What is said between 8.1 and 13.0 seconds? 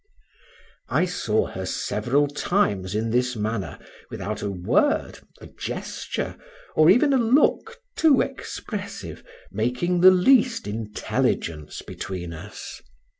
expressive, making the least intelligence between us.